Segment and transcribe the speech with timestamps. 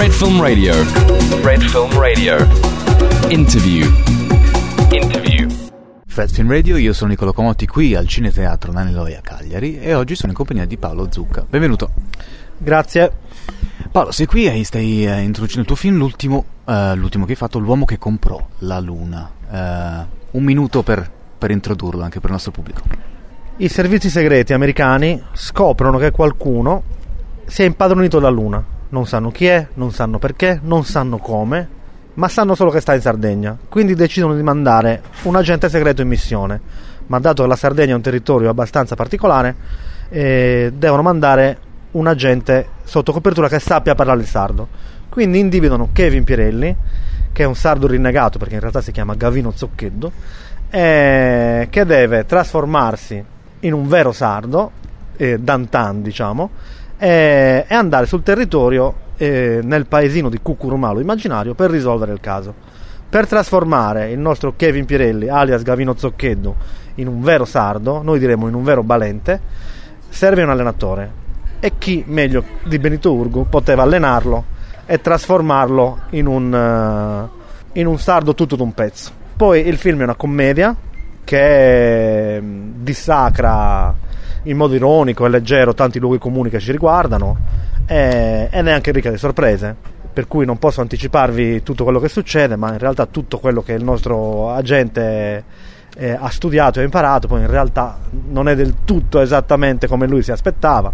[0.00, 0.72] Red Film Radio.
[1.42, 2.36] Red Film Radio.
[3.28, 3.86] Interview.
[4.90, 5.46] Interview.
[6.06, 10.14] Fred Film Radio, io sono Nicolo Comotti qui al Cineteatro Naniloia a Cagliari e oggi
[10.14, 11.44] sono in compagnia di Paolo Zucca.
[11.46, 11.90] Benvenuto.
[12.56, 13.12] Grazie.
[13.92, 17.36] Paolo, sei qui e stai eh, introducendo il tuo film, l'ultimo, eh, l'ultimo che hai
[17.36, 19.30] fatto, L'uomo che comprò la luna.
[19.50, 22.80] Eh, un minuto per, per introdurlo anche per il nostro pubblico.
[23.58, 26.84] I servizi segreti americani scoprono che qualcuno
[27.44, 28.78] si è impadronito della Luna.
[28.90, 31.68] Non sanno chi è, non sanno perché, non sanno come,
[32.14, 33.56] ma sanno solo che sta in Sardegna.
[33.68, 36.60] Quindi decidono di mandare un agente segreto in missione.
[37.06, 39.56] Ma dato che la Sardegna è un territorio abbastanza particolare,
[40.10, 41.58] eh, devono mandare
[41.92, 44.68] un agente sotto copertura che sappia parlare il sardo.
[45.08, 46.76] Quindi individuano Kevin Pirelli,
[47.32, 50.12] che è un sardo rinnegato perché in realtà si chiama Gavino Zoccheddo,
[50.70, 53.24] eh, che deve trasformarsi
[53.60, 54.70] in un vero sardo,
[55.16, 56.50] eh, Dantan diciamo,
[57.02, 62.52] eh, e andare sul territorio eh, nel paesino di Cucurumalo immaginario per risolvere il caso.
[63.08, 66.54] Per trasformare il nostro Kevin Pirelli, alias Gavino Zoccheddo,
[66.96, 69.40] in un vero sardo, noi diremmo in un vero balente,
[70.10, 71.18] serve un allenatore.
[71.58, 74.44] E chi meglio di Benito Urgu poteva allenarlo
[74.84, 79.10] e trasformarlo in un, uh, in un sardo tutto d'un pezzo.
[79.36, 80.76] Poi il film è una commedia
[81.24, 83.94] che mm, dissacra
[84.44, 87.36] in modo ironico e leggero tanti luoghi comuni che ci riguardano
[87.86, 89.74] e, ed è anche ricca di sorprese
[90.12, 93.72] per cui non posso anticiparvi tutto quello che succede ma in realtà tutto quello che
[93.72, 95.44] il nostro agente
[95.96, 100.22] eh, ha studiato e imparato poi in realtà non è del tutto esattamente come lui
[100.22, 100.92] si aspettava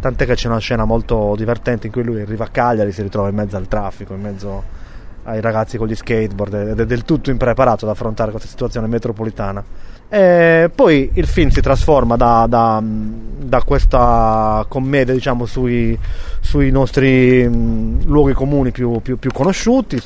[0.00, 3.28] tant'è che c'è una scena molto divertente in cui lui arriva a Cagliari si ritrova
[3.28, 4.80] in mezzo al traffico in mezzo
[5.24, 9.64] ai ragazzi con gli skateboard ed è del tutto impreparato ad affrontare questa situazione metropolitana.
[10.08, 15.98] E poi il film si trasforma da, da, da questa commedia diciamo, sui,
[16.40, 19.98] sui nostri mh, luoghi comuni più, più, più, conosciuti,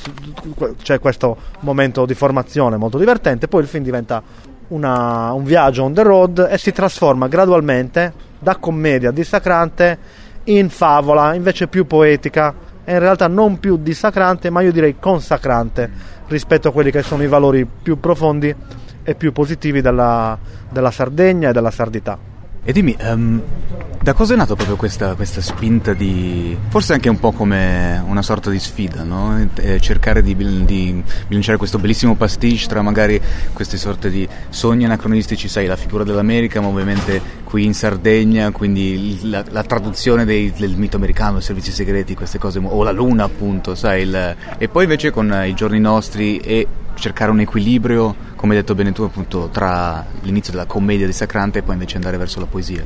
[0.81, 4.23] c'è questo momento di formazione molto divertente, poi il film diventa
[4.69, 9.97] una, un viaggio on the road e si trasforma gradualmente da commedia dissacrante
[10.45, 12.53] in favola invece più poetica
[12.87, 15.91] è in realtà non più dissacrante, ma io direi consacrante
[16.27, 18.55] rispetto a quelli che sono i valori più profondi
[19.03, 20.39] e più positivi della,
[20.69, 22.17] della Sardegna e della sardità.
[22.69, 23.41] E dimmi, um,
[24.01, 26.53] da cosa è nata proprio questa, questa, spinta di...
[26.67, 29.47] forse anche un po' come una sorta di sfida, no?
[29.55, 33.21] eh, cercare di, di, bilanciare questo bellissimo pastiche tra magari
[33.53, 39.17] queste sorte di sogni anacronistici, sai, la figura dell'America, ma ovviamente qui in Sardegna, quindi
[39.29, 43.23] la, la traduzione dei, del mito americano, i servizi segreti, queste cose, o la luna
[43.23, 48.53] appunto, sai, il, e poi invece con i giorni nostri e cercare un equilibrio, come
[48.53, 52.39] hai detto bene tu, appunto, tra l'inizio della commedia dissacrante e poi invece andare verso
[52.39, 52.83] la poesia.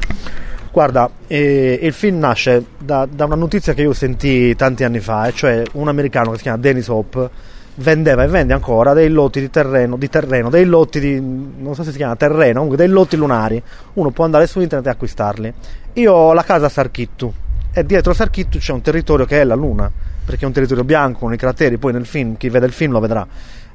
[0.72, 5.28] Guarda, eh, il film nasce da, da, una notizia che io sentì tanti anni fa,
[5.28, 7.30] e cioè un americano che si chiama Dennis Hope
[7.76, 11.84] vendeva e vende ancora dei lotti di terreno, di terreno, dei lotti di, non so
[11.84, 13.62] se si chiama terreno, comunque dei lotti lunari.
[13.94, 15.54] Uno può andare su internet e acquistarli.
[15.94, 17.34] Io ho la casa a Sarchittu
[17.74, 19.92] e dietro Sarchittu c'è un territorio che è la Luna,
[20.24, 22.94] perché è un territorio bianco con i crateri, poi nel film, chi vede il film
[22.94, 23.28] lo vedrà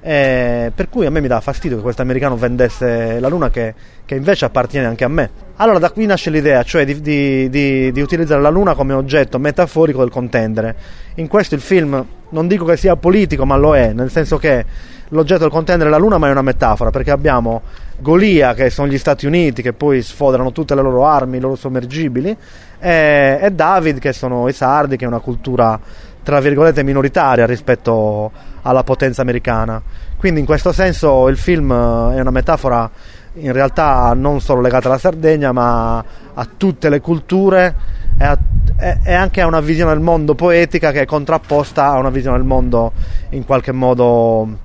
[0.07, 3.75] eh, per cui a me mi dà fastidio che questo americano vendesse la luna che,
[4.05, 5.29] che, invece appartiene anche a me.
[5.57, 9.41] Allora da qui nasce l'idea, cioè di, di, di, di, utilizzare la luna come oggetto
[9.41, 10.77] metaforico del contendere.
[11.17, 14.65] In questo il film non dico che sia politico, ma lo è, nel senso che
[15.09, 17.63] l'oggetto del contendere è la luna, ma è una metafora, perché abbiamo
[17.99, 21.55] Golia, che sono gli Stati Uniti, che poi sfoderano tutte le loro armi, i loro
[21.55, 22.37] sommergibili,
[22.79, 25.79] e, e David, che sono i sardi, che è una cultura
[26.23, 28.33] tra virgolette minoritaria rispetto
[28.63, 29.81] alla potenza americana.
[30.17, 32.91] Quindi in questo senso il film è una metafora
[33.35, 35.99] in realtà non solo legata alla Sardegna ma
[36.35, 37.75] a tutte le culture
[38.19, 38.37] e, a,
[38.79, 42.47] e anche a una visione del mondo poetica che è contrapposta a una visione del
[42.47, 42.93] mondo
[43.31, 44.59] in qualche modo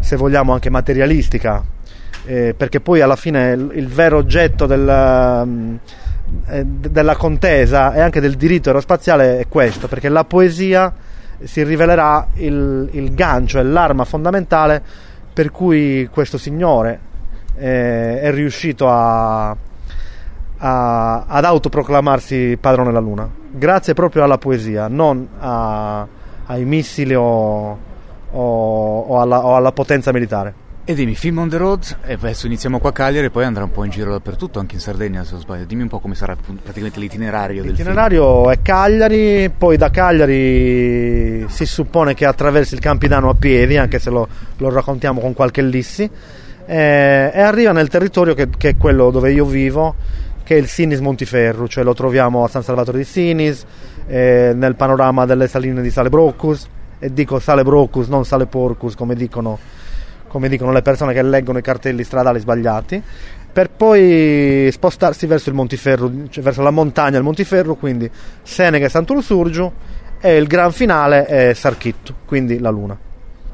[0.00, 1.62] se vogliamo anche materialistica.
[2.24, 4.88] Eh, perché poi alla fine il, il vero oggetto del,
[6.46, 10.92] eh, della contesa e anche del diritto aerospaziale è questo perché la poesia
[11.42, 14.82] si rivelerà il, il gancio e l'arma fondamentale
[15.32, 17.00] per cui questo signore
[17.56, 19.56] eh, è riuscito a,
[20.64, 26.06] a, ad autoproclamarsi padrone della luna, grazie proprio alla poesia, non a,
[26.46, 27.78] ai missili o,
[28.30, 30.60] o, o, alla, o alla potenza militare.
[30.84, 33.62] E dimmi, film on the road, e adesso iniziamo qua a Cagliari e poi andrà
[33.62, 35.64] un po' in giro dappertutto, anche in Sardegna se non sbaglio.
[35.64, 37.88] Dimmi un po' come sarà praticamente l'itinerario, l'itinerario del film.
[37.88, 44.00] L'itinerario è Cagliari, poi da Cagliari si suppone che attraversi il Campidano a piedi, anche
[44.00, 44.26] se lo,
[44.56, 46.02] lo raccontiamo con qualche lissi,
[46.66, 49.94] e, e arriva nel territorio che, che, è quello dove io vivo,
[50.42, 53.64] che è il Sinis Montiferru, cioè lo troviamo a San Salvatore di Sinis,
[54.06, 56.66] eh, nel panorama delle saline di Sale Broccus,
[56.98, 59.58] e dico Sale Broccus, non Sale Porcus, come dicono,
[60.28, 63.02] come dicono le persone che leggono i cartelli stradali sbagliati,
[63.52, 68.10] per poi spostarsi verso il Montiferru, cioè verso la montagna del Montiferru, quindi
[68.42, 69.70] Senega e Sant'Ursurgiu,
[70.20, 72.96] e il gran finale è Sarchittu, quindi la Luna.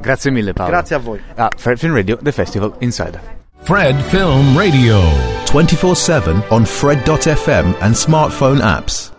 [0.00, 0.70] Grazie mille Paolo.
[0.70, 1.20] Grazie a voi.
[1.34, 3.20] A Fred Film Radio, The Festival Insider.
[3.62, 5.38] Fred Film Radio.
[5.49, 9.11] 24 7 on Fred.fm and smartphone apps.